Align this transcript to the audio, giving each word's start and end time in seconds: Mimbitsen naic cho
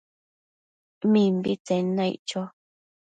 Mimbitsen 1.11 1.85
naic 1.97 2.19
cho 2.27 2.41